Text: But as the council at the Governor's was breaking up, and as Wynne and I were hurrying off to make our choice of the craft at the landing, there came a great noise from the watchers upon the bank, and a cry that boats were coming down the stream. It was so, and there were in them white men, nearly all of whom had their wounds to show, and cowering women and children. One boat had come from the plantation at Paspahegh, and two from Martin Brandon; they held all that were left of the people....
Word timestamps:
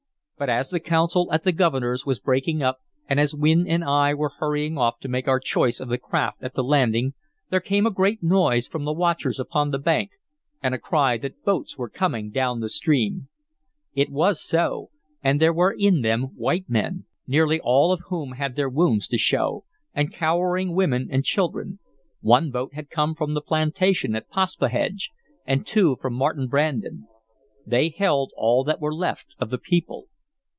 But 0.37 0.49
as 0.49 0.71
the 0.71 0.79
council 0.79 1.31
at 1.31 1.43
the 1.43 1.51
Governor's 1.51 2.03
was 2.03 2.19
breaking 2.19 2.63
up, 2.63 2.79
and 3.07 3.19
as 3.19 3.31
Wynne 3.35 3.67
and 3.67 3.83
I 3.83 4.15
were 4.15 4.33
hurrying 4.39 4.75
off 4.75 4.97
to 5.01 5.07
make 5.07 5.27
our 5.27 5.39
choice 5.39 5.79
of 5.79 5.87
the 5.89 5.99
craft 5.99 6.41
at 6.41 6.55
the 6.55 6.63
landing, 6.63 7.13
there 7.51 7.59
came 7.59 7.85
a 7.85 7.91
great 7.91 8.23
noise 8.23 8.67
from 8.67 8.83
the 8.83 8.91
watchers 8.91 9.39
upon 9.39 9.69
the 9.69 9.77
bank, 9.77 10.09
and 10.59 10.73
a 10.73 10.79
cry 10.79 11.19
that 11.19 11.43
boats 11.45 11.77
were 11.77 11.89
coming 11.91 12.31
down 12.31 12.59
the 12.59 12.69
stream. 12.69 13.27
It 13.93 14.09
was 14.09 14.41
so, 14.41 14.89
and 15.23 15.39
there 15.39 15.53
were 15.53 15.75
in 15.77 16.01
them 16.01 16.29
white 16.35 16.67
men, 16.67 17.05
nearly 17.27 17.59
all 17.61 17.93
of 17.93 18.01
whom 18.07 18.31
had 18.31 18.55
their 18.55 18.67
wounds 18.67 19.07
to 19.09 19.19
show, 19.19 19.65
and 19.93 20.11
cowering 20.11 20.73
women 20.73 21.07
and 21.11 21.23
children. 21.23 21.77
One 22.21 22.49
boat 22.49 22.73
had 22.73 22.89
come 22.89 23.13
from 23.13 23.35
the 23.35 23.41
plantation 23.41 24.15
at 24.15 24.27
Paspahegh, 24.31 25.07
and 25.45 25.67
two 25.67 25.97
from 26.01 26.15
Martin 26.15 26.47
Brandon; 26.47 27.05
they 27.63 27.89
held 27.89 28.33
all 28.35 28.63
that 28.63 28.81
were 28.81 28.95
left 28.95 29.35
of 29.37 29.51
the 29.51 29.59
people.... 29.59 30.07